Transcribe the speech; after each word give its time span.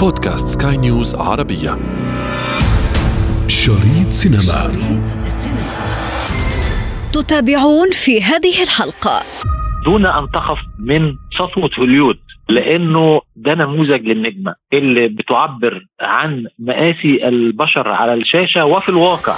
بودكاست 0.00 0.62
سكاي 0.62 0.76
نيوز 0.76 1.14
عربية. 1.14 1.70
شريط 3.48 4.10
سينما. 4.10 4.62
تتابعون 7.12 7.90
في 7.90 8.22
هذه 8.22 8.62
الحلقة. 8.62 9.22
دون 9.84 10.06
أن 10.06 10.30
تخف 10.30 10.58
من 10.78 11.14
سطوه 11.38 11.70
هوليود 11.78 12.18
لأنه 12.48 13.20
ده 13.36 13.54
نموذج 13.54 14.06
للنجمة 14.06 14.54
اللي 14.72 15.08
بتعبر 15.08 15.86
عن 16.00 16.46
مآسي 16.58 17.28
البشر 17.28 17.88
على 17.88 18.14
الشاشة 18.14 18.64
وفي 18.64 18.88
الواقع. 18.88 19.34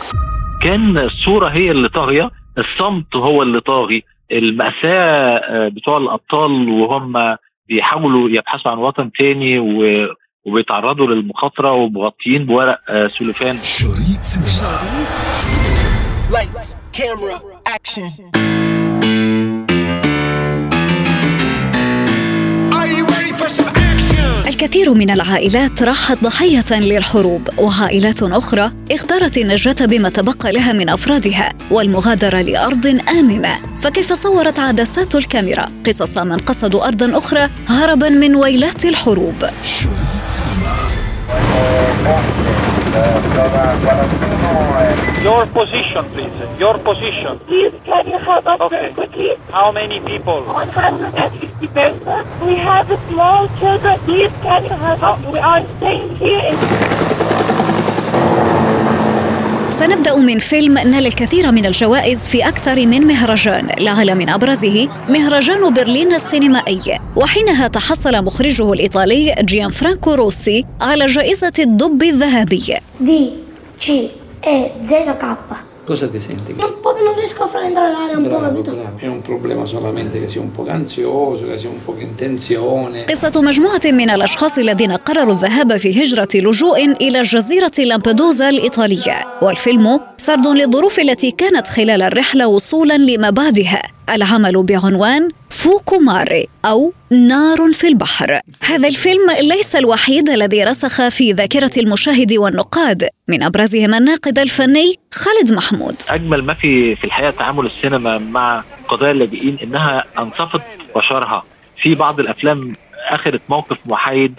كان 0.63 0.99
الصورة 0.99 1.49
هي 1.49 1.71
اللي 1.71 1.89
طاغية 1.89 2.31
الصمت 2.59 3.17
هو 3.17 3.43
اللي 3.43 3.61
طاغي 3.61 4.03
المأساة 4.33 5.37
آه، 5.37 5.69
بتوع 5.69 5.97
الأبطال 5.97 6.69
وهم 6.69 7.37
بيحاولوا 7.69 8.31
يبحثوا 8.31 8.71
عن 8.71 8.79
وطن 8.79 9.13
تاني 9.13 9.59
و... 9.59 10.09
وبيتعرضوا 10.45 11.07
للمخاطرة 11.07 11.73
ومغطيين 11.73 12.47
بورق 12.47 12.79
آه، 12.89 13.07
سلوفان 13.07 13.59
شريط 13.63 14.23
سينما 14.23 14.81
Lights, 16.33 16.75
camera, 16.93 17.43
action. 17.69 18.52
الكثير 24.53 24.95
من 24.95 25.11
العائلات 25.11 25.83
راحت 25.83 26.25
ضحية 26.25 26.65
للحروب 26.71 27.49
وعائلات 27.59 28.23
أخرى 28.23 28.73
اختارت 28.91 29.39
النجاة 29.39 29.75
بما 29.81 30.09
تبقى 30.09 30.53
لها 30.53 30.73
من 30.73 30.89
أفرادها 30.89 31.53
والمغادرة 31.71 32.41
لأرض 32.41 32.87
آمنة. 33.09 33.59
فكيف 33.81 34.13
صورت 34.13 34.59
عدسات 34.59 35.15
الكاميرا؟ 35.15 35.69
قصص 35.87 36.19
من 36.19 36.39
قصدوا 36.39 36.87
أرضا 36.87 37.19
أخرى 37.19 37.49
هربا 37.69 38.09
من 38.09 38.35
ويلات 38.35 38.85
الحروب. 38.85 39.45
Your 45.23 45.47
position, 45.47 46.05
please. 46.13 46.59
Your 46.61 46.77
position. 46.79 47.39
Please, 47.47 47.73
can 47.87 48.07
you 48.07 48.19
help 48.19 48.47
us 48.47 48.61
Okay. 48.61 48.77
very 48.81 48.95
quickly? 48.95 49.37
How 49.51 49.73
many 49.73 50.01
people? 50.01 50.43
150 50.45 51.69
persons. 51.69 52.29
We 52.43 52.57
have 52.57 52.87
small 53.09 53.49
children. 53.59 53.99
Please, 54.01 54.33
can 54.43 54.65
you 54.65 54.71
help 54.77 55.03
us? 55.03 55.27
We 55.27 55.39
are 55.39 55.65
staying 55.79 56.17
here. 56.17 56.41
in 56.53 57.52
سنبدأ 59.83 60.17
من 60.17 60.39
فيلم 60.39 60.79
نال 60.79 61.07
الكثير 61.07 61.51
من 61.51 61.67
الجوائز 61.67 62.27
في 62.27 62.49
أكثر 62.49 62.87
من 62.87 63.07
مهرجان. 63.07 63.69
لعل 63.79 64.15
من 64.15 64.29
أبرزه 64.29 64.89
مهرجان 65.09 65.75
برلين 65.75 66.13
السينمائي. 66.13 66.99
وحينها 67.17 67.69
تحصل 67.69 68.25
مخرجه 68.25 68.73
الإيطالي 68.73 69.35
جيان 69.41 69.71
فرانكو 69.71 70.15
روسي 70.15 70.65
على 70.81 71.07
جائزة 71.07 71.53
الدب 71.59 72.03
الذهبي. 72.03 72.77
C, 73.81 73.89
E, 74.45 74.87
Z, 74.87 74.93
K. 75.21 75.25
Cosa 75.85 76.07
ti 76.09 76.21
senti? 76.21 76.53
Un 76.53 76.75
po' 76.81 76.93
non 77.03 77.15
riesco 77.17 77.43
a 77.43 77.47
far 77.49 77.63
entrare 77.65 77.91
l'aria 77.93 78.17
un 78.17 78.23
po', 78.23 78.29
Bravo, 78.29 78.45
capito? 78.47 78.71
bravo. 78.77 78.97
È 78.99 79.07
un 79.07 79.21
problema 79.23 79.67
solamente 79.67 80.21
che 80.21 80.29
sia 80.29 80.41
un 80.41 80.53
po' 80.53 80.65
ansioso, 80.69 81.45
che 81.47 81.59
sia 81.59 81.69
un 81.71 81.85
po' 81.85 81.95
in 81.99 82.15
tensione. 82.15 83.05
قصة 83.05 83.41
مجموعة 83.43 83.81
من 83.85 84.11
الأشخاص 84.11 84.59
الذين 84.59 84.93
قرروا 84.93 85.33
الذهاب 85.35 85.77
في 85.77 86.03
هجرة 86.03 86.29
لجوء 86.35 86.85
إلى 86.85 87.23
جزيرة 87.23 87.73
لامبدوزا 87.79 88.49
الإيطالية 88.49 89.25
والفيلم 89.43 90.01
سرد 90.17 90.47
للظروف 90.47 90.99
التي 91.01 91.31
كانت 91.31 91.69
خلال 91.69 92.03
الرحلة 92.03 92.47
وصولا 92.47 92.97
لما 92.99 93.31
بعدها 93.31 93.83
العمل 94.11 94.63
بعنوان 94.63 95.29
فوكو 95.51 95.99
ماري 95.99 96.47
أو 96.65 96.93
نار 97.11 97.73
في 97.73 97.89
البحر. 97.89 98.41
هذا 98.63 98.89
الفيلم 98.89 99.31
ليس 99.41 99.77
الوحيد 99.77 100.29
الذي 100.29 100.65
رسخ 100.65 101.09
في 101.09 101.33
ذاكرة 101.33 101.71
المشاهد 101.77 102.33
والنقاد. 102.33 103.09
من 103.29 103.43
أبرزهم 103.43 103.95
الناقد 103.95 104.39
الفني 104.39 104.95
خالد 105.15 105.53
محمود. 105.53 105.95
أجمل 106.09 106.45
ما 106.45 106.55
في 106.55 106.97
في 106.97 107.05
الحقيقة 107.05 107.31
تعامل 107.31 107.67
السينما 107.67 108.19
مع 108.19 108.65
قضايا 108.89 109.13
اللاجئين 109.13 109.59
إنها 109.63 110.05
أنصفت 110.19 110.63
بشرها. 110.97 111.45
في 111.83 111.95
بعض 111.95 112.21
الأفلام 112.21 112.77
اخذت 113.09 113.41
موقف 113.49 113.79
محايد 113.87 114.35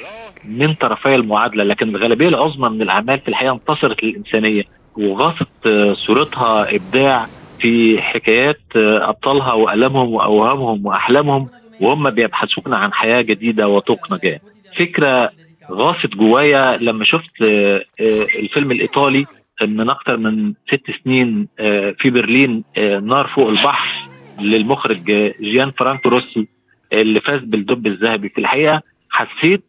من 0.46 0.74
طرفي 0.74 1.16
المعادلة 1.16 1.64
لكن 1.64 1.90
الغالبيه 1.90 2.28
العظمى 2.28 2.70
من 2.70 2.82
الأعمال 2.82 3.20
في 3.20 3.28
الحقيقة 3.28 3.54
انتصرت 3.54 4.04
للإنسانية 4.04 4.64
وغاصت 4.98 5.68
صورتها 5.94 6.76
إبداع 6.76 7.28
في 7.64 8.02
حكايات 8.02 8.62
آه، 8.76 9.10
أبطالها 9.10 9.54
والامهم 9.54 10.14
وأوهامهم 10.14 10.86
وأحلامهم 10.86 11.48
وهم 11.82 12.10
بيبحثون 12.10 12.74
عن 12.74 12.94
حياة 12.94 13.22
جديدة 13.22 13.68
وطوق 13.68 14.14
نجاة. 14.14 14.40
فكرة 14.78 15.32
غاصت 15.72 16.16
جوايا 16.16 16.78
لما 16.78 17.06
شفت 17.06 17.42
آه، 17.42 17.86
آه، 18.02 18.26
الفيلم 18.40 18.72
الإيطالي 18.72 19.26
من 19.62 19.90
أكثر 19.90 20.18
من 20.18 20.54
ست 20.68 20.92
سنين 21.04 21.48
في 21.98 22.10
برلين 22.10 22.64
نار 23.02 23.28
فوق 23.28 23.50
البحر 23.50 24.10
للمخرج 24.40 25.04
جيان 25.42 25.72
فرانكو 25.72 26.10
روسي 26.10 26.48
اللي 26.94 27.20
فاز 27.20 27.40
بالدب 27.40 27.88
الذهبي 27.88 28.30
في 28.30 28.38
الحقيقة 28.38 28.82
حسيت 29.10 29.66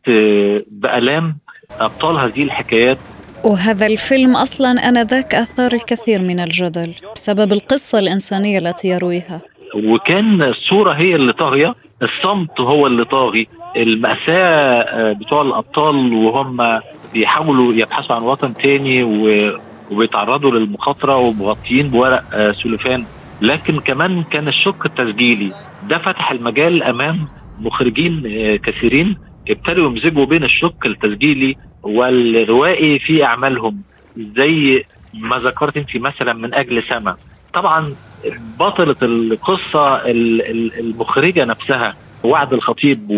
بألام 0.71 1.39
أبطال 1.81 2.17
هذه 2.17 2.43
الحكايات 2.43 2.99
وهذا 3.45 3.87
الفيلم 3.87 4.37
أصلا 4.37 4.89
أنذاك 4.89 5.35
أثار 5.35 5.73
الكثير 5.73 6.23
من 6.23 6.41
الجدل 6.41 6.95
بسبب 7.15 7.53
القصة 7.53 7.99
الإنسانية 7.99 8.59
التي 8.59 8.89
يرويها. 8.89 9.41
وكان 9.75 10.43
الصورة 10.43 10.93
هي 10.93 11.15
اللي 11.15 11.33
طاغية 11.33 11.75
الصمت 12.03 12.61
هو 12.61 12.87
اللي 12.87 13.05
طاغي. 13.05 13.49
المأساة 13.77 14.81
آه، 14.81 15.13
بتوع 15.13 15.43
الأبطال 15.43 16.13
وهم 16.15 16.81
بيحاولوا 17.15 17.73
يبحثوا 17.75 18.17
عن 18.17 18.23
وطن 18.23 18.55
تاني 18.55 19.03
وبيتعرضوا 19.91 20.51
للمخاطرة 20.51 21.17
ومغطيين 21.17 21.89
بورق 21.89 22.25
آه، 22.33 22.53
سلوفان 22.53 23.05
لكن 23.43 23.81
كمان 23.81 24.23
كان 24.23 24.49
الشق 24.49 24.87
التسجيلي. 24.87 25.53
ده 25.89 25.99
فتح 25.99 26.31
المجال 26.31 26.83
أمام 26.83 27.29
مخرجين 27.61 28.23
آه، 28.27 28.57
كثيرين 28.57 29.17
ابتدوا 29.51 29.87
يمزجوا 29.91 30.25
بين 30.25 30.45
الشق 30.45 30.87
التسجيلي 30.87 31.57
والروائي 31.85 32.99
في 32.99 33.25
أعمالهم 33.25 33.83
زي 34.17 34.85
ما 35.15 35.37
ذكرت 35.37 35.77
أنت 35.77 35.97
مثلا 35.97 36.33
من 36.33 36.55
أجل 36.55 36.83
سما. 36.83 37.17
طبعا 37.55 37.95
بطلة 38.61 38.97
القصة 39.03 39.97
ال- 39.97 40.43
ال- 40.51 40.79
المخرجة 40.81 41.45
نفسها 41.45 41.95
وعد 42.25 42.53
الخطيب 42.53 43.11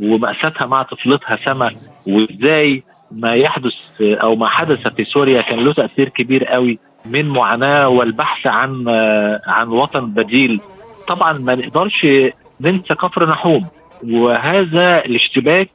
ومأساتها 0.00 0.66
مع 0.66 0.82
طفلتها 0.82 1.38
سما 1.44 1.70
وإزاي 2.06 2.82
ما 3.12 3.34
يحدث 3.34 3.74
أو 4.00 4.36
ما 4.36 4.48
حدث 4.48 4.88
في 4.88 5.04
سوريا 5.04 5.42
كان 5.42 5.58
له 5.64 5.72
تأثير 5.72 6.08
كبير 6.08 6.44
قوي 6.44 6.78
من 7.06 7.28
معاناة 7.28 7.88
والبحث 7.88 8.46
عن 8.46 8.88
عن 9.46 9.68
وطن 9.68 10.06
بديل. 10.06 10.60
طبعا 11.08 11.32
ما 11.32 11.54
نقدرش 11.54 12.06
ننسى 12.60 12.94
كفر 12.94 13.28
نحوم 13.30 13.66
وهذا 14.10 15.04
الاشتباك 15.04 15.68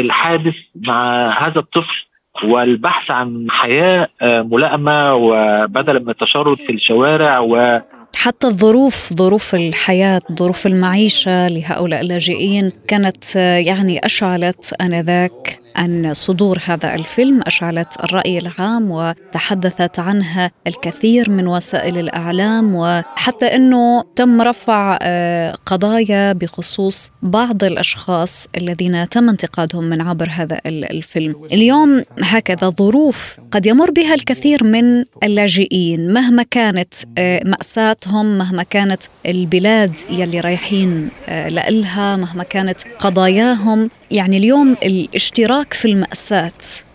الحادث 0.00 0.54
مع 0.74 1.28
هذا 1.46 1.58
الطفل 1.58 2.06
والبحث 2.44 3.10
عن 3.10 3.46
حياة 3.50 4.08
آه، 4.22 4.42
ملائمة 4.42 5.14
وبدلا 5.14 5.98
من 5.98 6.10
التشرد 6.10 6.54
في 6.54 6.72
الشوارع 6.72 7.38
و 7.38 7.80
حتى 8.16 8.46
الظروف 8.46 9.12
ظروف 9.14 9.54
الحياة 9.54 10.20
ظروف 10.32 10.66
المعيشة 10.66 11.48
لهؤلاء 11.48 12.00
اللاجئين 12.00 12.72
كانت 12.88 13.36
آه، 13.36 13.58
يعني 13.58 14.06
أشعلت 14.06 14.74
آنذاك. 14.80 15.65
عن 15.76 16.14
صدور 16.14 16.58
هذا 16.66 16.94
الفيلم 16.94 17.40
أشعلت 17.46 18.04
الرأي 18.04 18.38
العام 18.38 18.90
وتحدثت 18.90 19.98
عنها 19.98 20.50
الكثير 20.66 21.30
من 21.30 21.46
وسائل 21.46 21.98
الإعلام 21.98 22.74
وحتى 22.74 23.46
أنه 23.46 24.04
تم 24.16 24.42
رفع 24.42 24.98
آه، 25.02 25.54
قضايا 25.66 26.32
بخصوص 26.32 27.10
بعض 27.22 27.64
الأشخاص 27.64 28.46
الذين 28.56 29.08
تم 29.08 29.28
انتقادهم 29.28 29.84
من 29.84 30.00
عبر 30.00 30.28
هذا 30.32 30.58
ال- 30.66 30.90
الفيلم. 30.90 31.34
اليوم 31.52 32.02
هكذا 32.22 32.68
ظروف 32.70 33.36
قد 33.50 33.66
يمر 33.66 33.90
بها 33.90 34.14
الكثير 34.14 34.64
من 34.64 35.04
اللاجئين 35.22 36.12
مهما 36.12 36.42
كانت 36.42 36.94
آه، 37.18 37.40
مأساتهم 37.44 38.38
مهما 38.38 38.62
كانت 38.62 39.02
البلاد 39.26 39.92
يلي 40.10 40.40
رايحين 40.40 41.08
آه، 41.28 41.48
لإلها 41.48 42.16
مهما 42.16 42.42
كانت 42.42 42.80
قضاياهم 42.98 43.90
يعني 44.10 44.36
اليوم 44.36 44.76
الاشتراك 44.82 45.74
في 45.74 45.84
المأساة. 45.88 46.52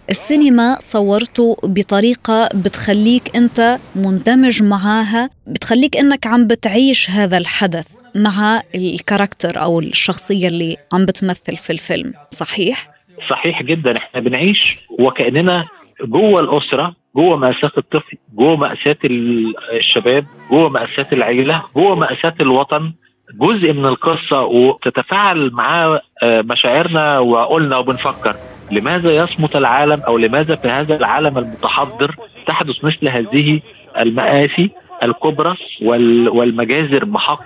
السينما 0.10 0.78
صورته 0.80 1.58
بطريقة 1.64 2.50
بتخليك 2.56 3.36
أنت 3.36 3.80
مندمج 3.96 4.64
معاها 4.64 5.30
بتخليك 5.48 5.98
أنك 5.98 6.28
عم 6.28 6.48
بتعيش 6.48 7.10
هذا 7.10 7.38
الحدث 7.38 7.88
مع 8.16 8.62
الكاركتر 8.76 9.62
أو 9.62 9.80
الشخصية 9.80 10.48
اللي 10.48 10.78
عم 10.94 11.06
بتمثل 11.06 11.58
في 11.58 11.70
الفيلم 11.70 12.14
صحيح؟ 12.32 12.90
صحيح 13.30 13.64
جدا. 13.64 13.98
إحنا 13.98 14.22
بنعيش 14.22 14.80
وكأننا 15.00 15.66
جوه 16.04 16.40
الأسرة 16.40 16.96
جوه 17.16 17.38
مأساة 17.38 17.72
الطفل 17.78 18.18
جوه 18.36 18.56
مأساة 18.56 18.98
ال- 19.06 19.54
الشباب 19.74 20.26
جوه 20.50 20.70
مأساة 20.70 21.08
العيلة 21.14 21.64
جوه 21.76 21.96
مأساة 21.96 22.34
الوطن. 22.42 22.94
جزء 23.40 23.74
من 23.74 23.86
القصة 23.86 24.42
وتتفاعل 24.42 25.50
معاه 25.54 26.02
آه، 26.24 26.42
مشاعرنا 26.42 27.20
وعقولنا 27.20 27.78
وبنفكر 27.78 28.36
لماذا 28.72 29.12
يصمت 29.16 29.56
العالم 29.56 30.02
أو 30.08 30.18
لماذا 30.18 30.56
في 30.56 30.68
هذا 30.68 30.96
العالم 30.96 31.38
المتحضر 31.38 32.16
تحدث 32.48 32.84
مثل 32.86 33.08
هذه 33.08 33.60
المآسي 34.00 34.70
الكبرى 35.04 35.56
وال- 35.82 36.30
والمجازر 36.30 37.06
محق 37.06 37.44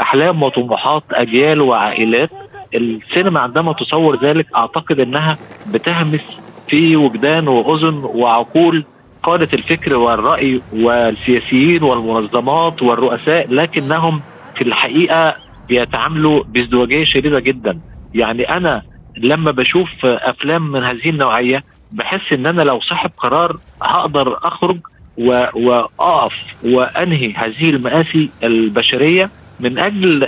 أحلام 0.00 0.42
وطموحات 0.42 1.02
أجيال 1.12 1.60
وعائلات. 1.60 2.30
السينما 2.74 3.40
عندما 3.40 3.72
تصور 3.72 4.18
ذلك 4.22 4.46
أعتقد 4.56 5.00
إنها 5.00 5.38
بتهمس 5.66 6.20
في 6.68 6.96
وجدان 6.96 7.48
وأذن 7.48 7.94
وعقول 8.04 8.84
قادة 9.22 9.48
الفكر 9.52 9.94
والرأي 9.96 10.60
والسياسيين 10.76 11.82
والمنظمات 11.82 12.82
والرؤساء 12.82 13.46
لكنهم 13.50 14.20
في 14.58 14.64
الحقيقة 14.64 15.36
بيتعاملوا 15.68 16.44
بازدواجية 16.44 17.04
شديده 17.04 17.40
جدا. 17.40 17.80
يعني 18.14 18.56
أنا 18.56 18.82
لما 19.16 19.50
بشوف 19.50 19.88
أفلام 20.04 20.72
من 20.72 20.84
هذه 20.84 21.10
النوعية 21.10 21.64
بحس 21.92 22.32
إن 22.32 22.46
أنا 22.46 22.62
لو 22.62 22.80
صاحب 22.80 23.10
قرار 23.16 23.56
هقدر 23.82 24.38
أخرج 24.42 24.78
وأقف 25.18 26.34
وأنهي 26.64 27.32
هذه 27.32 27.70
المآسي 27.70 28.30
البشرية 28.42 29.30
من 29.60 29.78
أجل 29.78 30.20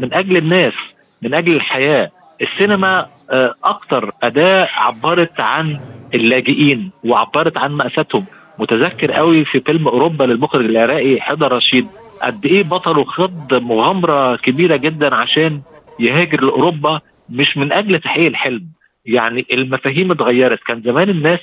من 0.00 0.14
أجل 0.14 0.36
الناس 0.36 0.74
من 1.22 1.34
أجل 1.34 1.54
الحياة. 1.54 2.10
السينما 2.42 3.06
أكتر 3.64 4.12
أداة 4.22 4.68
عبرت 4.74 5.40
عن 5.40 5.80
اللاجئين 6.14 6.90
وعبرت 7.04 7.56
عن 7.56 7.72
مأساتهم. 7.72 8.26
متذكر 8.58 9.12
قوي 9.12 9.44
في 9.44 9.60
فيلم 9.60 9.88
أوروبا 9.88 10.24
للمخرج 10.24 10.64
العراقي 10.64 11.20
حيدر 11.20 11.52
رشيد. 11.52 11.86
قد 12.22 12.46
إيه 12.46 12.62
بطله 12.64 13.04
خض 13.04 13.54
مغامرة 13.54 14.36
كبيرة 14.36 14.76
جدا 14.76 15.14
عشان 15.14 15.60
يهاجر 16.00 16.40
لأوروبا 16.44 17.00
مش 17.30 17.56
من 17.56 17.72
أجل 17.72 18.00
تحقيق 18.00 18.26
الحلم. 18.26 18.66
يعني 19.06 19.46
المفاهيم 19.52 20.10
اتغيرت. 20.10 20.60
كان 20.62 20.82
زمان 20.82 21.08
الناس 21.10 21.40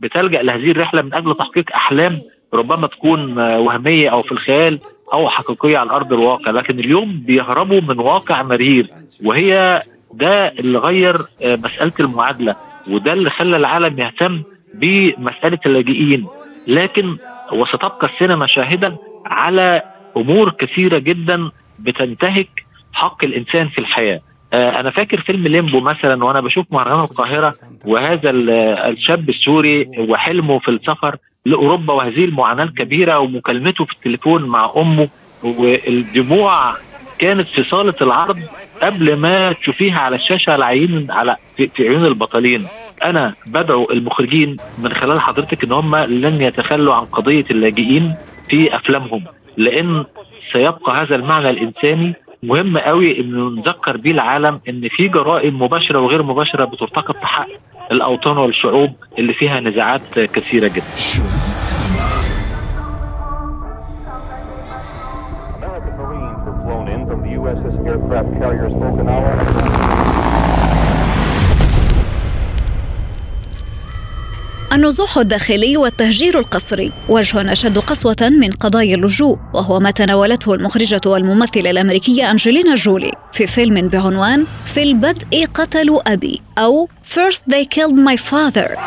بتلجأ 0.00 0.42
لهذه 0.42 0.70
الرحلة 0.70 1.02
من 1.02 1.14
أجل 1.14 1.34
تحقيق 1.34 1.64
أحلام 1.74 2.18
ربما 2.54 2.86
تكون 2.86 3.38
وهمية 3.38 4.08
أو 4.08 4.22
في 4.22 4.32
الخيال 4.32 4.78
أو 5.12 5.28
حقيقية 5.28 5.78
على 5.78 5.90
أرض 5.90 6.12
الواقع. 6.12 6.50
لكن 6.50 6.78
اليوم 6.78 7.20
بيهربوا 7.26 7.80
من 7.80 7.98
واقع 7.98 8.42
مرير 8.42 8.90
وهي 9.24 9.82
ده 10.12 10.48
اللي 10.48 10.78
غير 10.78 11.26
آه، 11.42 11.56
مسألة 11.56 11.92
المعادلة 12.00 12.56
وده 12.88 13.12
اللي 13.12 13.30
خلى 13.30 13.56
العالم 13.56 13.98
يهتم 13.98 14.42
بمسألة 14.74 15.58
اللاجئين. 15.66 16.26
لكن 16.68 17.16
وستبقى 17.52 18.06
السينما 18.14 18.46
شاهدا 18.46 18.96
على 19.26 19.82
أمور 20.16 20.50
كثيرة 20.50 20.98
جدا 20.98 21.50
بتنتهك 21.78 22.48
حق 22.92 23.24
الإنسان 23.24 23.68
في 23.68 23.78
الحياة. 23.78 24.20
آه، 24.52 24.80
أنا 24.80 24.90
فاكر 24.90 25.20
فيلم 25.20 25.46
ليمبو 25.48 25.80
مثلا 25.80 26.24
وأنا 26.24 26.40
بشوف 26.40 26.66
مهرجان 26.70 27.00
القاهرة 27.00 27.54
وهذا 27.84 28.30
ال- 28.30 28.50
الشاب 28.92 29.28
السوري 29.28 29.88
وحلمه 29.98 30.58
في 30.58 30.68
السفر 30.70 31.16
لأوروبا 31.46 31.92
وهذه 31.92 32.24
المعاناة 32.24 32.64
الكبيرة 32.64 33.18
ومكالمته 33.18 33.84
في 33.84 33.92
التليفون 33.92 34.42
مع 34.44 34.72
أمه 34.76 35.08
والدموع 35.42 36.74
كانت 37.18 37.48
في 37.48 37.62
صالة 37.62 37.94
العرض 38.00 38.38
قبل 38.82 39.16
ما 39.16 39.52
تشوفيها 39.52 39.98
على 40.00 40.16
الشاشة 40.16 40.52
على 40.52 40.64
عين 40.64 41.10
على 41.10 41.36
في 41.56 41.70
عيون 41.88 42.04
البطلين. 42.04 42.66
أنا 43.04 43.34
بدعو 43.46 43.88
المخرجين 43.90 44.56
من 44.78 44.92
خلال 44.92 45.20
حضرتك 45.20 45.64
إن 45.64 45.72
هم 45.72 45.96
لن 45.96 46.40
يتخلوا 46.42 46.94
عن 46.94 47.04
قضية 47.04 47.44
اللاجئين 47.50 48.14
في 48.48 48.76
أفلامهم. 48.76 49.24
لأن 49.56 50.04
سيبقى 50.52 51.02
هذا 51.02 51.16
المعنى 51.16 51.50
الإنساني 51.50 52.14
مهم 52.42 52.78
قوي 52.78 53.20
انه 53.20 53.48
نذكر 53.50 53.96
بيه 53.96 54.10
العالم 54.12 54.60
إن 54.68 54.88
في 54.88 55.08
جرائم 55.08 55.62
مباشرة 55.62 55.98
وغير 55.98 56.22
مباشرة 56.22 56.64
بترتكب 56.64 57.14
في 57.14 57.26
حق 57.26 57.48
الأوطان 57.92 58.36
والشعوب 58.38 58.90
اللي 59.18 59.34
فيها 59.34 59.60
نزاعات 59.60 60.18
كثيرة 60.18 60.68
جدا 60.68 60.84
aircraft 67.94 68.82
Okinawa. 68.86 70.63
النزوح 74.72 75.18
الداخلي 75.18 75.76
والتهجير 75.76 76.38
القسري. 76.38 76.92
وجه 77.08 77.52
أشد 77.52 77.78
قسوة 77.78 78.16
من 78.40 78.52
قضايا 78.52 78.94
اللجوء 78.94 79.38
وهو 79.54 79.80
ما 79.80 79.90
تناولته 79.90 80.54
المخرجة 80.54 81.00
والممثلة 81.06 81.70
الأمريكية 81.70 82.30
أنجلينا 82.30 82.74
جولي. 82.74 83.12
في 83.32 83.46
فيلم 83.46 83.88
بعنوان 83.88 84.46
في 84.66 84.82
البدء 84.82 85.46
قتلوا 85.54 86.12
أبي 86.12 86.40
أو 86.58 86.88
First 87.14 87.42
They 87.50 87.64
Killed 87.64 87.96
My 87.96 88.16
Father. 88.16 88.78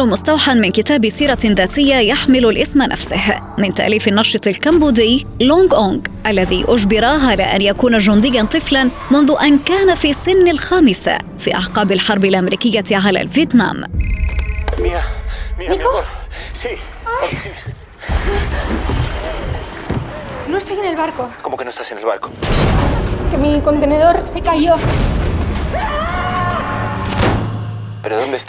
العمل 0.00 0.12
مستوحى 0.12 0.54
من 0.54 0.70
كتاب 0.70 1.08
سيرة 1.08 1.38
ذاتية 1.44 1.94
يحمل 1.94 2.46
الاسم 2.46 2.82
نفسه 2.82 3.40
من 3.58 3.74
تأليف 3.74 4.08
الناشط 4.08 4.46
الكمبودي 4.46 5.26
لونغ 5.40 5.76
أونغ 5.76 6.00
الذي 6.26 6.64
أجبر 6.68 7.04
على 7.04 7.42
أن 7.42 7.62
يكون 7.62 7.98
جنديا 7.98 8.42
طفلا 8.42 8.90
منذ 9.10 9.34
أن 9.42 9.58
كان 9.58 9.94
في 9.94 10.12
سن 10.12 10.48
الخامسة 10.48 11.18
في 11.38 11.54
أعقاب 11.54 11.92
الحرب 11.92 12.24
الأمريكية 12.24 12.84
على 12.90 13.20
الفيتنام 13.20 13.84
mía, 14.82 15.02
mi 15.58 15.66
amor. 15.66 16.04
Sí. 16.52 16.70
No 20.48 20.56
estoy 20.56 20.78
en 20.78 20.86
el 20.86 20.96
barco. 20.96 21.28
¿Cómo 21.42 21.56
que 21.58 21.64
no 21.64 21.70
estás 21.70 21.92
en 21.92 21.98
el 21.98 22.06
barco? 22.06 22.30
Que 23.30 23.36
mi 23.36 23.60
contenedor 23.60 24.22
se 24.26 24.40
cayó. 24.40 24.76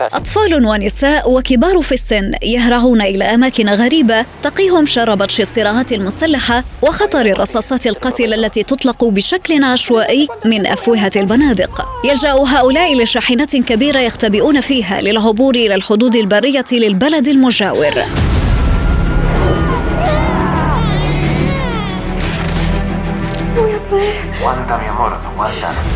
أطفال 0.01 0.65
ونساء 0.65 1.31
وكبار 1.31 1.81
في 1.81 1.92
السن 1.92 2.31
يهرعون 2.44 3.01
إلى 3.01 3.24
أماكن 3.24 3.69
غريبة 3.69 4.25
تقيهم 4.42 4.86
شربتش 4.86 5.42
الصراعات 5.42 5.92
المسلحة 5.92 6.63
وخطر 6.81 7.25
الرصاصات 7.25 7.88
القاتلة 7.88 8.36
التي 8.36 8.63
تطلق 8.63 9.06
بشكل 9.06 9.63
عشوائي 9.63 10.27
من 10.45 10.68
أفوهة 10.68 11.12
البنادق 11.15 11.86
يلجأ 12.06 12.31
هؤلاء 12.31 13.01
لشاحنات 13.03 13.56
كبيرة 13.56 14.00
يختبئون 14.00 14.62
فيها 14.62 15.01
للعبور 15.01 15.56
إلى 15.56 15.75
الحدود 15.75 16.15
البرية 16.15 16.65
للبلد 16.71 17.27
المجاور 17.27 17.92
No 23.55 23.62
voy 23.63 23.74
a 23.74 23.79
poder. 23.89 24.15
Aguanta, 24.39 24.77
mi 24.77 24.88
amor, 24.88 25.13
aguanta. 25.13 25.90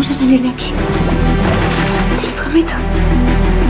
Vamos 0.00 0.16
a 0.16 0.20
salir 0.22 0.40
de 0.40 0.48
aquí. 0.48 0.72
Te 2.20 2.26
lo 2.26 2.32
prometo. 2.42 2.74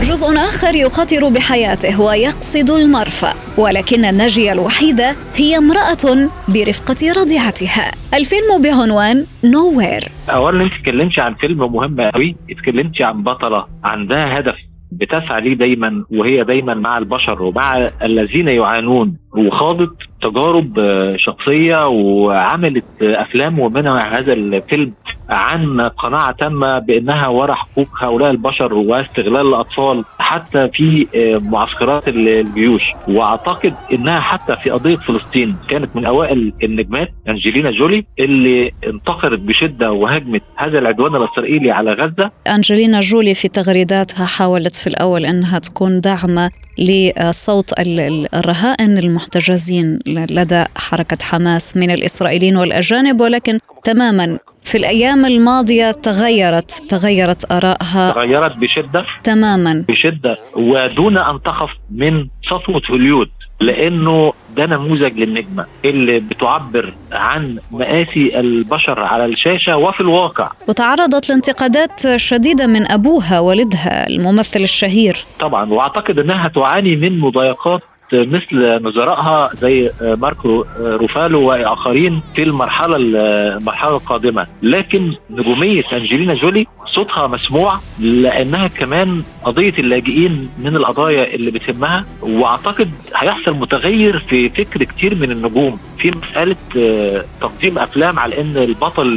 جزء 0.01 0.35
آخر 0.37 0.75
يخاطر 0.75 1.29
بحياته 1.29 2.01
ويقصد 2.01 2.69
المرفأ 2.69 3.33
ولكن 3.57 4.05
الناجية 4.05 4.51
الوحيدة 4.51 5.15
هي 5.35 5.57
امرأة 5.57 6.29
برفقة 6.47 7.11
رضيعتها 7.21 7.91
الفيلم 8.13 8.61
بعنوان 8.61 9.25
نوير 9.43 10.03
اولا 10.29 10.63
انت 10.63 10.73
اتكلمتي 10.73 11.21
عن 11.21 11.35
فيلم 11.35 11.73
مهم 11.73 12.01
قوي 12.01 12.35
اتكلمتي 12.49 13.03
عن 13.03 13.23
بطلة 13.23 13.65
عندها 13.83 14.39
هدف 14.39 14.55
بتسعى 14.91 15.41
ليه 15.41 15.53
دايما 15.53 16.05
وهي 16.11 16.43
دايما 16.43 16.73
مع 16.73 16.97
البشر 16.97 17.41
ومع 17.43 17.89
الذين 18.01 18.47
يعانون 18.47 19.17
وخاضت 19.37 19.95
تجارب 20.21 20.79
آه، 20.79 21.15
شخصية 21.17 21.87
وعملت 21.87 22.83
آه، 23.01 23.21
أفلام 23.21 23.59
ومنها 23.59 24.19
هذا 24.19 24.33
الفيلم 24.33 24.93
عن 25.29 25.81
قناعة 25.81 26.31
تامة 26.39 26.79
بأنها 26.79 27.27
وراء 27.27 27.55
حقوق 27.55 27.87
هؤلاء 27.99 28.31
البشر 28.31 28.73
واستغلال 28.73 29.47
الأطفال 29.47 30.03
حتى 30.19 30.69
في 30.73 31.07
آه، 31.15 31.37
معسكرات 31.49 32.07
ال- 32.07 32.27
الجيوش. 32.27 32.81
وأعتقد 33.07 33.73
إنها 33.93 34.19
حتى 34.19 34.55
في 34.55 34.69
قضية 34.69 34.95
فلسطين 34.95 35.55
كانت 35.69 35.95
من 35.95 36.05
أوائل 36.05 36.53
النجمات. 36.63 37.13
أنجلينا 37.29 37.71
جولي 37.71 38.05
اللي 38.19 38.71
انتقدت 38.87 39.39
بشدة 39.39 39.91
وهاجمت 39.91 40.41
هذا 40.55 40.79
العدوان 40.79 41.15
الإسرائيلي 41.15 41.71
على 41.71 41.93
غزة. 41.93 42.31
أنجلينا 42.47 42.99
جولي 42.99 43.33
في 43.35 43.47
تغريداتها 43.47 44.25
حاولت 44.25 44.75
في 44.75 44.87
الأول 44.87 45.25
أنها 45.25 45.59
تكون 45.59 46.01
داعمة 46.01 46.49
لصوت 46.79 47.79
ال- 47.79 47.99
ال- 47.99 48.35
الرهائن 48.35 48.97
المحتجزين 48.97 49.99
لدى 50.19 50.63
حركة 50.77 51.17
حماس 51.21 51.77
من 51.77 51.91
الإسرائيليين 51.91 52.57
والأجانب 52.57 53.21
ولكن 53.21 53.59
تماما 53.83 54.37
في 54.63 54.77
الأيام 54.77 55.25
الماضية 55.25 55.91
تغيرت 55.91 56.71
تغيرت 56.89 57.51
آرائها. 57.51 58.11
تغيرت 58.11 58.55
بشدة. 58.57 59.05
تماما. 59.23 59.85
بشدة. 59.89 60.37
ودون 60.55 61.17
أن 61.17 61.41
تخف 61.43 61.69
من 61.91 62.27
سطوة 62.49 62.81
هوليود 62.91 63.29
لأنه 63.61 64.33
ده 64.57 64.65
نموذج 64.65 65.19
للنجمة 65.19 65.65
اللي 65.85 66.19
بتعبر 66.19 66.93
عن 67.11 67.57
مآسي 67.71 68.39
البشر 68.39 68.99
على 68.99 69.25
الشاشة 69.25 69.77
وفي 69.77 70.01
الواقع. 70.01 70.51
وتعرضت 70.67 71.29
لانتقادات 71.29 72.15
شديدة 72.15 72.67
من 72.67 72.91
أبوها 72.91 73.39
والدها 73.39 74.07
الممثل 74.07 74.59
الشهير. 74.59 75.25
طبعا 75.39 75.69
وأعتقد 75.73 76.19
أنها 76.19 76.47
تعاني 76.47 76.95
من 76.95 77.19
مضايقات 77.19 77.81
مثل 78.13 78.83
نظرائها 78.83 79.49
زي 79.53 79.91
ماركو 80.01 80.65
روفالو 80.79 81.41
وآخرين 81.41 82.21
في 82.35 82.43
المرحلة 82.43 82.95
المرحلة 82.97 83.95
القادمة. 83.95 84.47
لكن 84.63 85.13
نجومية 85.29 85.83
أنجلينا 85.93 86.33
جولي 86.33 86.67
صوتها 86.85 87.27
مسموع 87.27 87.73
لأنها 87.99 88.67
كمان 88.67 89.23
قضية 89.43 89.73
اللاجئين 89.79 90.49
من 90.63 90.75
القضايا 90.75 91.35
اللي 91.35 91.51
بتهمها 91.51 92.05
وأعتقد 92.21 92.89
هيحصل 93.15 93.55
متغير 93.59 94.19
في 94.19 94.49
فكر 94.49 94.83
كتير 94.83 95.15
من 95.15 95.31
النجوم. 95.31 95.79
في 95.97 96.11
مسألة 96.11 96.55
آه، 96.77 97.23
تقديم 97.41 97.79
أفلام 97.79 98.19
على 98.19 98.41
إن 98.41 98.57
البطل 98.57 99.07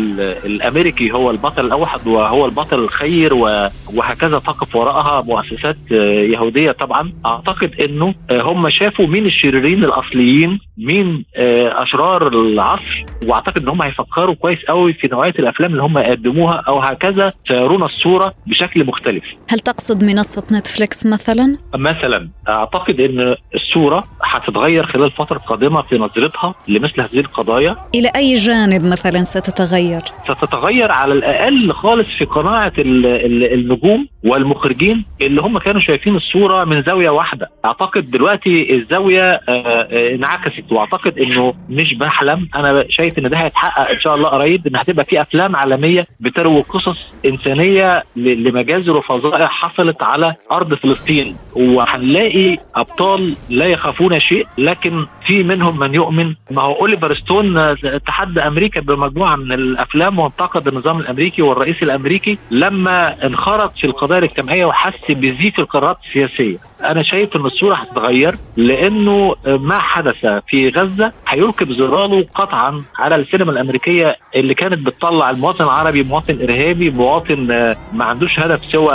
الأمريكي 0.45 1.13
هو 1.13 1.31
البطل 1.31 1.67
الأوحد 1.67 2.07
وهو 2.07 2.47
البطل 2.47 2.79
الخير 2.79 3.35
وهكذا 3.95 4.39
تقف 4.39 4.77
وراءها 4.77 5.21
مؤسسات 5.23 5.77
آه، 5.93 5.95
يهودية 6.23 6.73
طبعا. 6.73 7.13
أعتقد 7.27 7.75
إنه 7.81 8.15
آه، 8.31 8.43
هم 8.43 8.71
شافوا 8.85 9.07
مين 9.07 9.27
الشريرين 9.27 9.85
الأصليين 9.85 10.61
مين 10.79 11.25
آه، 11.37 11.83
أشرار 11.83 12.29
العصر 12.29 13.05
وأعتقد 13.27 13.63
إن 13.63 13.69
هم 13.69 13.83
هيفكروا 13.83 14.35
كويس 14.35 14.59
قوي 14.69 14.93
في 14.93 15.09
نوعية 15.13 15.35
الأفلام 15.39 15.71
اللي 15.71 15.83
هم 15.83 15.99
يقدموها 15.99 16.55
أو 16.69 16.79
هكذا 16.79 17.33
سيرون 17.49 17.83
الصورة 17.83 18.35
بشكل 18.47 18.85
مختلف 18.87 19.25
هل 19.51 19.59
تقصد 19.59 20.05
منصة 20.05 20.43
نتفليكس 20.53 21.07
مثلا؟ 21.07 21.59
مثلا 21.75 22.29
أعتقد 22.49 23.01
إن 23.01 23.35
الصورة 23.55 24.05
هتتغير 24.23 24.87
خلال 24.87 25.05
الفترة 25.05 25.37
القادمه 25.37 25.83
في 25.83 25.99
نظرتها 25.99 26.55
لمثل 26.69 27.01
هذه 27.01 27.21
القضايا 27.21 27.77
إلى 27.95 28.11
أي 28.17 28.35
جانب 28.35 28.85
مثلا 28.85 29.25
ستتغير؟ 29.25 30.01
ستتغير 30.25 30.93
على 30.93 31.15
الأقل 31.15 31.73
خالص 31.73 32.09
في 32.19 32.25
قناعة 32.25 32.73
ال- 32.79 33.07
ال- 33.07 33.53
النجوم 33.53 34.09
والمخرجين 34.25 35.05
اللي 35.21 35.41
هم 35.41 35.59
كانوا 35.59 35.81
شايفين 35.81 36.17
الصورة 36.17 36.65
من 36.65 36.83
زاوية 36.83 37.11
واحدة 37.11 37.51
أعتقد 37.65 38.11
دلوقتي 38.11 38.74
الزاوية 38.75 39.23
آه، 39.33 39.41
آه، 39.49 40.15
انعكست. 40.15 40.73
واعتقد 40.73 41.19
إنه 41.19 41.55
مش 41.69 41.95
بحلم. 41.95 42.43
أنا 42.57 42.85
شايف 42.89 43.19
إن 43.19 43.31
ده 43.31 43.37
هيتحقق 43.37 43.91
إن 43.91 44.01
شاء 44.01 44.15
الله 44.15 44.29
قريب. 44.29 44.67
إن 44.67 44.77
هتبقى 44.77 45.05
في 45.05 45.21
أفلام 45.21 45.57
عالمية 45.57 46.07
بتروي 46.21 46.61
قصص 46.61 47.13
إنسانية 47.27 48.03
لمجازر 48.17 48.97
وفظائع 48.97 49.47
حصلت 49.47 50.03
على 50.03 50.35
أرض 50.53 50.75
فلسطين. 50.75 51.37
وهنلاقي 51.55 52.59
أبطال 52.77 53.35
لا 53.49 53.67
يخافون 53.67 54.21
شيء 54.21 54.47
لكن 54.59 55.07
في 55.27 55.43
منهم 55.43 55.79
من 55.79 55.95
يؤمن. 55.95 56.35
ما 56.51 56.63
هو 56.63 56.75
أوليفر 56.81 57.15
ستون 57.15 57.57
آه، 57.59 57.75
تحدى 58.07 58.41
أمريكا 58.41 58.81
بمجموعة 58.81 59.37
من 59.37 59.53
الأفلام 59.53 60.19
وانتقد 60.19 60.69
النظام 60.69 61.01
الأمريكي 61.01 61.43
والرئيس 61.43 61.83
الأمريكي 61.83 62.39
لما 62.51 63.27
انخرط 63.27 63.73
في 63.79 63.85
القضايا 63.87 64.19
الاجتماعية 64.19 64.65
وحس 64.65 65.11
بزيف 65.11 65.59
القرارات 65.59 65.97
السياسية. 66.09 66.57
أنا 66.85 67.03
شايف 67.03 67.37
إن 67.37 67.41
الصورة 67.47 67.75
هتتغير. 67.75 68.35
لأنه 68.57 69.35
ما 69.47 69.79
حدث 69.79 70.27
في 70.49 70.69
غزة. 70.69 71.13
هيلقي 71.29 71.65
بظلاله 71.67 72.27
قطعا 72.35 72.83
على 72.99 73.17
السينما 73.17 73.51
الأمريكية 73.53 74.17
اللي 74.37 74.55
كانت 74.55 74.87
بتطلع 74.87 75.31
المواطن 75.31 75.65
العربي 75.65 76.03
مواطن 76.03 76.39
إرهابي 76.43 76.91
مواطن 76.91 77.51
آه، 77.51 77.77
ما 77.93 78.05
عندوش 78.05 78.39
هدف 78.39 78.61
سوى 78.73 78.93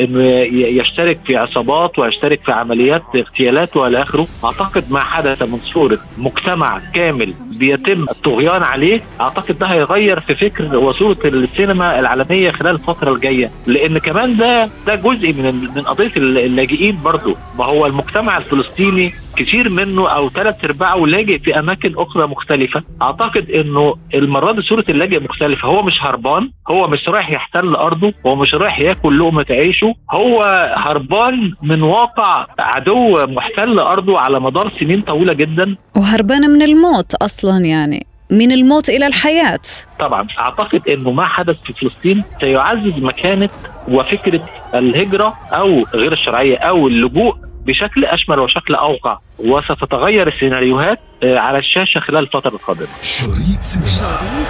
إنه 0.00 0.22
يشترك 0.52 1.20
في 1.26 1.36
عصابات 1.36 1.98
ويشترك 1.98 2.40
في 2.44 2.52
عمليات 2.52 3.02
اغتيالات 3.16 3.76
وإلى 3.76 4.02
آخره. 4.02 4.26
أعتقد 4.44 4.84
ما 4.92 5.00
حدث 5.00 5.42
من 5.42 5.58
صورة 5.64 5.98
مجتمع 6.18 6.80
كامل 6.94 7.34
بيتم 7.58 8.02
الطغيان 8.10 8.62
عليه. 8.62 9.00
أعتقد 9.20 9.58
ده 9.58 9.66
هيغير 9.66 10.18
في 10.18 10.34
فكر 10.34 10.76
وصورة 10.76 11.18
السينما 11.24 12.00
العالمية 12.00 12.50
خلال 12.50 12.74
الفترة 12.74 13.12
الجاية. 13.14 13.50
لأن 13.66 13.98
كمان 13.98 14.36
ده 14.36 14.68
ده 14.86 14.94
جزء 14.94 15.32
من 15.32 15.54
من 15.76 15.82
قضية 15.82 16.12
اللاجئين 16.16 16.98
برضه. 17.04 17.36
ما 17.58 17.64
هو 17.64 17.86
المجتمع 17.86 18.36
الفلسطيني 18.36 18.93
كتير 19.36 19.68
منه 19.68 20.08
أو 20.08 20.30
ثلاث 20.30 20.64
ارباعه 20.64 20.96
لاجئ 20.96 21.38
في 21.38 21.58
أماكن 21.58 21.94
أخرى 21.96 22.26
مختلفة. 22.26 22.82
أعتقد 23.02 23.50
إنه 23.50 23.94
المره 24.14 24.52
دي 24.52 24.62
صورة 24.62 24.84
اللاجئ 24.88 25.20
مختلفة. 25.20 25.68
هو 25.68 25.82
مش 25.82 25.94
هربان 26.00 26.50
هو 26.68 26.88
مش 26.88 27.08
رايح 27.08 27.30
يحتل 27.30 27.74
أرضه 27.74 28.12
هو 28.26 28.36
مش 28.36 28.54
رايح 28.54 28.80
ياكل 28.80 29.18
لقمة 29.18 29.46
عيشه. 29.50 29.94
هو 30.10 30.42
هربان 30.76 31.52
من 31.62 31.82
واقع 31.82 32.46
عدو 32.58 33.26
محتل 33.26 33.78
أرضه 33.78 34.20
على 34.20 34.40
مدار 34.40 34.72
سنين 34.80 35.00
طويلة 35.00 35.32
جدا. 35.32 35.76
وهربانة 35.96 36.48
من 36.48 36.62
الموت 36.62 37.14
أصلا 37.14 37.64
يعني 37.64 38.06
من 38.30 38.52
الموت 38.52 38.88
إلى 38.88 39.06
الحياة. 39.06 39.60
طبعا 40.00 40.28
أعتقد 40.40 40.88
إنه 40.88 41.10
ما 41.10 41.26
حدث 41.26 41.56
في 41.64 41.72
فلسطين 41.72 42.24
سيعزز 42.40 43.02
مكانة 43.02 43.48
وفكرة 43.88 44.40
الهجرة 44.74 45.34
أو 45.52 45.84
غير 45.94 46.12
الشرعية 46.12 46.56
أو 46.56 46.88
اللجوء 46.88 47.36
بشكل 47.66 48.04
أشمل 48.04 48.38
وشكل 48.38 48.74
أوقع 48.74 49.18
وستتغير 49.38 50.28
السيناريوهات 50.28 50.98
آه، 51.22 51.38
على 51.38 51.58
الشاشة 51.58 52.00
خلال 52.00 52.24
الفترة 52.24 52.54
القادمة. 52.54 52.88
شريط 53.02 53.60
سينما. 53.60 54.44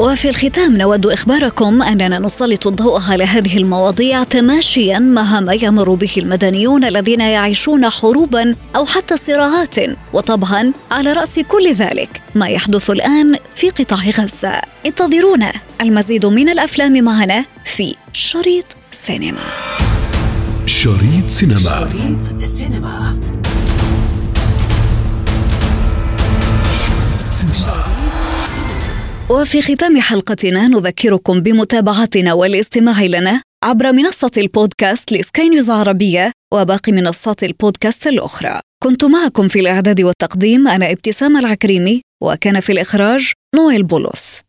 وفي 0.00 0.28
الختام 0.28 0.76
نود 0.76 1.06
إخباركم 1.06 1.82
أننا 1.82 2.18
نسلط 2.18 2.66
الضوء 2.66 3.00
على 3.10 3.24
هذه 3.24 3.56
المواضيع 3.56 4.22
تماشيا 4.22 4.98
مع 4.98 5.40
ما 5.40 5.52
يمر 5.62 5.94
به 5.94 6.14
المدنيون 6.16 6.84
الذين 6.84 7.20
يعيشون 7.20 7.90
حروبا 7.90 8.54
أو 8.76 8.86
حتى 8.86 9.16
صراعات 9.16 9.76
وطبعا 10.12 10.72
على 10.90 11.12
رأس 11.12 11.40
كل 11.40 11.72
ذلك. 11.72 12.22
ما 12.34 12.48
يحدث 12.48 12.90
الآن 12.90 13.36
في 13.54 13.70
قطاع 13.70 13.98
غزة. 13.98 14.62
انتظرونا. 14.86 15.52
المزيد 15.80 16.26
من 16.26 16.48
الأفلام 16.48 17.04
معنا 17.04 17.44
في 17.64 17.94
شريط 18.12 18.66
سينما. 18.90 19.40
شريط 20.82 21.28
سينما. 21.28 21.58
شريط 21.60 22.42
سينما. 22.42 23.20
شريط 26.86 27.28
سينما 27.30 27.84
وفي 29.30 29.62
ختام 29.62 30.00
حلقتنا 30.00 30.68
نذكركم 30.68 31.40
بمتابعتنا 31.40 32.32
والاستماع 32.32 33.02
لنا 33.02 33.42
عبر 33.64 33.92
منصة 33.92 34.30
البودكاست 34.36 35.12
لسكاي 35.12 35.48
نيوز 35.48 35.70
عربية 35.70 36.32
وباقي 36.54 36.92
منصات 36.92 37.44
البودكاست 37.44 38.06
الأخرى. 38.06 38.60
كنت 38.82 39.04
معكم 39.04 39.48
في 39.48 39.60
الإعداد 39.60 40.00
والتقديم 40.00 40.68
أنا 40.68 40.90
ابتسام 40.90 41.36
العكريمي 41.36 42.00
وكان 42.22 42.60
في 42.60 42.72
الإخراج 42.72 43.32
نويل 43.54 43.82
بولس 43.82 44.40